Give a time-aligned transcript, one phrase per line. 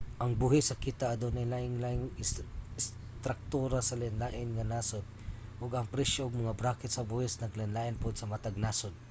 [0.21, 2.19] ang buhis sa kita adunay lain-lain nga
[2.81, 5.05] istruktura sa lain-lain nga nasod
[5.61, 8.93] ug ang presyo ug mga bracket sa buhis naglain-lain pod sa matag nasod